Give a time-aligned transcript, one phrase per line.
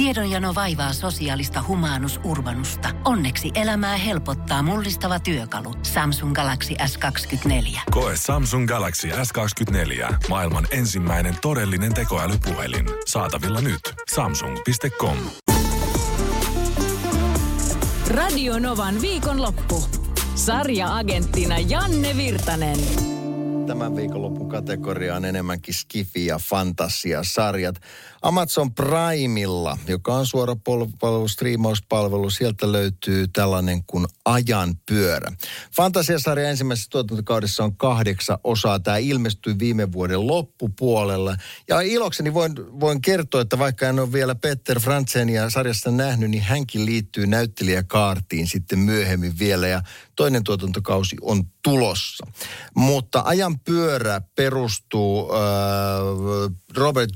[0.00, 2.88] Tiedonjano vaivaa sosiaalista humanus urbanusta.
[3.04, 5.74] Onneksi elämää helpottaa mullistava työkalu.
[5.82, 7.80] Samsung Galaxy S24.
[7.90, 10.14] Koe Samsung Galaxy S24.
[10.28, 12.86] Maailman ensimmäinen todellinen tekoälypuhelin.
[13.06, 13.80] Saatavilla nyt.
[14.14, 15.16] Samsung.com.
[18.10, 19.84] Radio Novan viikonloppu.
[20.34, 22.78] Sarja-agenttina Janne Virtanen.
[23.66, 27.80] Tämän viikonlopun kategoria on enemmänkin skifi ja fantasia-sarjat.
[28.22, 30.56] Amazon Primella, joka on suora
[31.00, 35.32] palvelu, striimauspalvelu, sieltä löytyy tällainen kuin Ajan pyörä.
[35.76, 38.80] Fantasiasarja ensimmäisessä tuotantokaudessa on kahdeksan osaa.
[38.80, 41.36] Tämä ilmestyi viime vuoden loppupuolella.
[41.68, 46.42] Ja ilokseni voin, voin kertoa, että vaikka en ole vielä Peter Franzenia sarjassa nähnyt, niin
[46.42, 49.68] hänkin liittyy näyttelijäkaartiin sitten myöhemmin vielä.
[49.68, 49.82] Ja
[50.16, 52.26] toinen tuotantokausi on tulossa.
[52.74, 55.40] Mutta Ajan pyörä perustuu äh,
[56.76, 57.10] Robert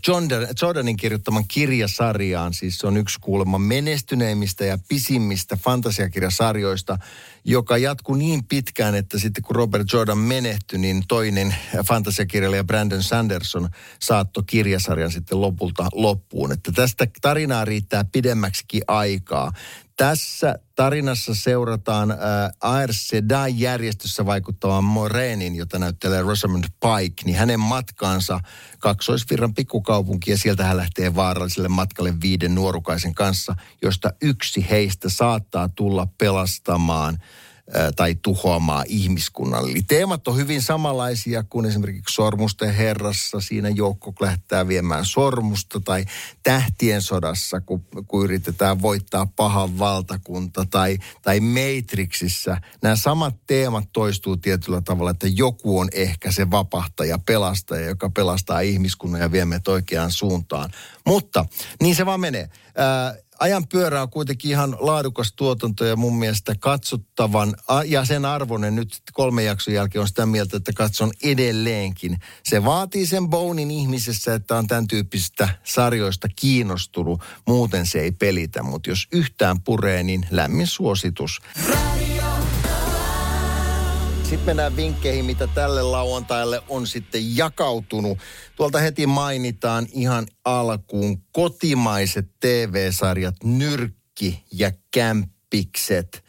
[0.62, 2.54] Jordan, Jordanin kirjoittaman kirjasarjaan.
[2.54, 6.98] Siis se on yksi kuulemma menestyneimmistä ja pisimmistä fantasiakirjasarjoista,
[7.44, 11.54] joka jatkuu niin pitkään, että sitten kun Robert Jordan menehtyi, niin toinen
[11.86, 13.68] fantasiakirjailija Brandon Sanderson
[14.00, 16.52] saattoi kirjasarjan sitten lopulta loppuun.
[16.52, 19.52] Että tästä tarinaa riittää pidemmäksikin aikaa.
[19.96, 22.18] Tässä tarinassa seurataan äh,
[22.60, 23.12] ARC
[23.54, 28.40] järjestössä vaikuttavan Morenin, jota näyttelee Rosamund Pike, niin hänen matkaansa
[28.78, 35.68] kaksoisvirran pikkukaupunki ja sieltä hän lähtee vaaralliselle matkalle viiden nuorukaisen kanssa, josta yksi heistä saattaa
[35.68, 37.18] tulla pelastamaan–
[37.96, 39.70] tai tuhoamaan ihmiskunnalle.
[39.70, 43.40] Eli teemat on hyvin samanlaisia kuin esimerkiksi Sormusten herrassa.
[43.40, 46.04] Siinä joukko lähtää viemään sormusta tai
[46.42, 52.56] Tähtien sodassa, kun, kun yritetään voittaa pahan valtakunta tai, tai Matrixissa.
[52.82, 58.60] Nämä samat teemat toistuu tietyllä tavalla, että joku on ehkä se vapahtaja, pelastaja, joka pelastaa
[58.60, 60.70] ihmiskunnan ja vie meidät oikeaan suuntaan.
[61.06, 61.46] Mutta
[61.82, 62.48] niin se vaan menee.
[62.76, 68.76] Ää, ajan pyörä on kuitenkin ihan laadukas tuotanto ja mun mielestä katsottavan ja sen arvoinen
[68.76, 72.18] nyt kolme jakson jälkeen on sitä mieltä, että katson edelleenkin.
[72.44, 77.22] Se vaatii sen bonin ihmisessä, että on tämän tyyppisistä sarjoista kiinnostunut.
[77.46, 81.40] Muuten se ei pelitä, mutta jos yhtään puree, niin lämmin suositus.
[84.24, 88.18] Sitten mennään vinkkeihin, mitä tälle lauantaille on sitten jakautunut.
[88.56, 96.23] Tuolta heti mainitaan ihan alkuun kotimaiset TV-sarjat Nyrkki ja Kämppikset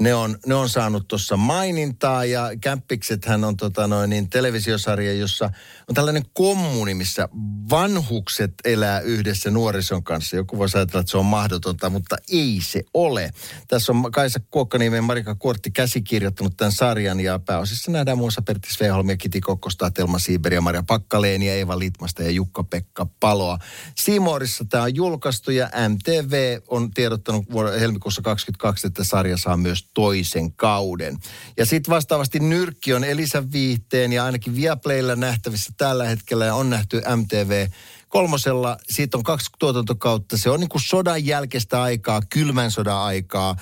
[0.00, 5.50] ne on, ne on saanut tuossa mainintaa ja Kämppiksethän on tota noin, niin televisiosarja, jossa
[5.88, 7.28] on tällainen kommuni, missä
[7.70, 10.36] vanhukset elää yhdessä nuorison kanssa.
[10.36, 13.30] Joku voisi ajatella, että se on mahdotonta, mutta ei se ole.
[13.68, 18.72] Tässä on Kaisa Kuokkaniemi ja Marika Kuortti käsikirjoittanut tämän sarjan ja pääosissa nähdään muassa Pertti
[18.72, 23.58] Sveholm ja Kiti Kokkosta, Telma Siiberi ja Maria Pakkaleeni ja Eva Litmasta ja Jukka-Pekka Paloa.
[23.96, 27.44] Simoorissa tämä on julkaistu ja MTV on tiedottanut
[27.80, 31.18] helmikuussa 22, että sarja saa myös toisen kauden.
[31.56, 36.70] Ja sitten vastaavasti Nyrkki on Elisa Viihteen ja ainakin Viaplaylla nähtävissä tällä hetkellä ja on
[36.70, 37.66] nähty MTV
[38.10, 40.36] kolmosella, siitä on kaksi tuotantokautta.
[40.36, 43.56] Se on niin kuin sodan jälkeistä aikaa, kylmän sodan aikaa.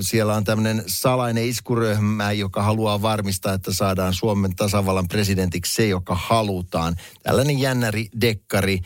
[0.00, 6.14] siellä on tämmöinen salainen iskuryhmä, joka haluaa varmistaa, että saadaan Suomen tasavallan presidentiksi se, joka
[6.14, 6.96] halutaan.
[7.22, 8.78] Tällainen jännäri dekkari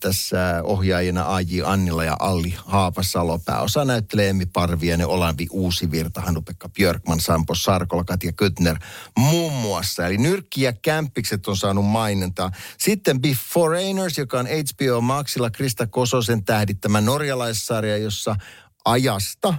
[0.00, 1.60] tässä ohjaajina A.J.
[1.64, 3.38] Annila ja Alli Haapasalo.
[3.38, 8.78] Pääosa näyttelee Emmi Parviainen, Olanvi Uusivirta, Hannu-Pekka Björkman, Sampo Sarkola, Katja Kötner
[9.18, 10.06] muun muassa.
[10.06, 12.50] Eli nyrkki ja kämppikset on saanut mainintaa.
[12.78, 18.36] Sitten Beforeigners, joka on HBO Maxilla Krista Kososen tähdittämä norjalaissarja, jossa
[18.84, 19.54] ajasta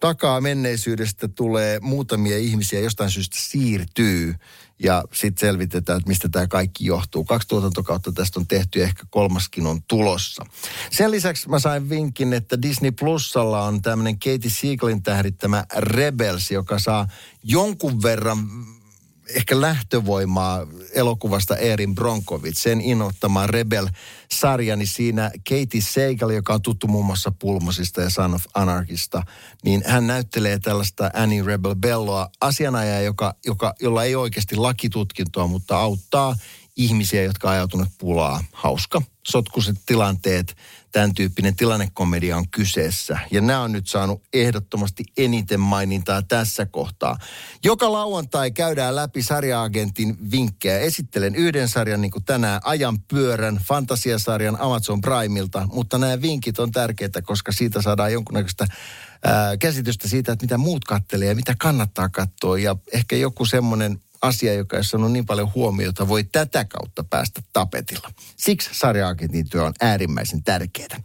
[0.00, 4.34] takaa menneisyydestä tulee muutamia ihmisiä jostain syystä siirtyy
[4.78, 7.24] ja sitten selvitetään, että mistä tämä kaikki johtuu.
[7.24, 10.46] Kaksi tuotantokautta tästä on tehty ja ehkä kolmaskin on tulossa.
[10.90, 16.78] Sen lisäksi mä sain vinkin, että Disney Plusalla on tämmöinen Katie Siegelin tähdittämä Rebels, joka
[16.78, 17.06] saa
[17.42, 18.38] jonkun verran
[19.28, 26.86] ehkä lähtövoimaa elokuvasta Erin Bronkovic, sen innoittama Rebel-sarja, niin siinä Katie Segal, joka on tuttu
[26.86, 29.22] muun muassa Pulmosista ja Son of Anarchista,
[29.64, 35.78] niin hän näyttelee tällaista Annie Rebel Belloa asianajaa, joka, joka, jolla ei oikeasti lakitutkintoa, mutta
[35.78, 36.36] auttaa
[36.76, 38.44] ihmisiä, jotka on ajautuneet pulaa.
[38.52, 40.56] Hauska, sotkuiset tilanteet,
[40.92, 43.18] tämän tyyppinen tilannekomedia on kyseessä.
[43.30, 47.18] Ja nämä on nyt saanut ehdottomasti eniten mainintaa tässä kohtaa.
[47.64, 50.78] Joka lauantai käydään läpi sarjaagentin vinkkejä.
[50.78, 55.68] Esittelen yhden sarjan niin kuin tänään, Ajan pyörän, fantasiasarjan Amazon Primeilta.
[55.72, 58.66] Mutta nämä vinkit on tärkeitä, koska siitä saadaan jonkunnäköistä
[59.24, 62.58] ää, käsitystä siitä, että mitä muut kattelee ja mitä kannattaa katsoa.
[62.58, 67.40] Ja ehkä joku semmoinen asia, joka ei saanut niin paljon huomiota, voi tätä kautta päästä
[67.52, 68.10] tapetilla.
[68.36, 71.02] Siksi sarjaagentin työ on äärimmäisen tärkeää.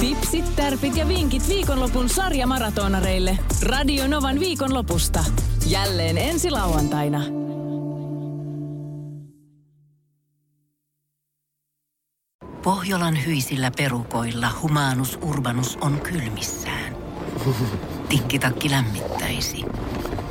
[0.00, 3.38] Tipsit, tärpit ja vinkit viikonlopun sarjamaratonareille.
[3.62, 5.24] Radio Novan viikonlopusta.
[5.66, 7.22] Jälleen ensi lauantaina.
[12.62, 16.96] Pohjolan hyisillä perukoilla humanus urbanus on kylmissään.
[18.08, 19.64] Tikkitakki lämmittäisi.